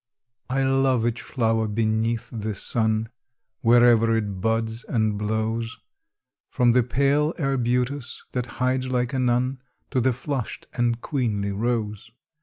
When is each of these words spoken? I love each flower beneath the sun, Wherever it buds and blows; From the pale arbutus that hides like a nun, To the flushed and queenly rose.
I 0.49 0.63
love 0.63 1.05
each 1.05 1.21
flower 1.21 1.67
beneath 1.67 2.31
the 2.33 2.55
sun, 2.55 3.09
Wherever 3.59 4.17
it 4.17 4.41
buds 4.41 4.83
and 4.83 5.15
blows; 5.15 5.77
From 6.49 6.71
the 6.71 6.81
pale 6.81 7.35
arbutus 7.37 8.25
that 8.31 8.47
hides 8.57 8.87
like 8.89 9.13
a 9.13 9.19
nun, 9.19 9.61
To 9.91 10.01
the 10.01 10.11
flushed 10.11 10.65
and 10.73 10.99
queenly 11.01 11.51
rose. 11.51 12.09